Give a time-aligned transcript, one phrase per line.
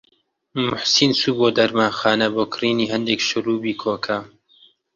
[0.63, 4.19] موحسین چوو بۆ دەرمانخانە بۆ کڕینی هەندێک شرووبی کۆکە.